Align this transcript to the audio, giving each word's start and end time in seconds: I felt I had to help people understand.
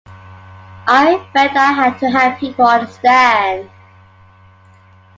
I 0.87 1.23
felt 1.31 1.51
I 1.55 1.71
had 1.73 1.99
to 1.99 2.09
help 2.09 2.39
people 2.39 2.65
understand. 2.65 3.69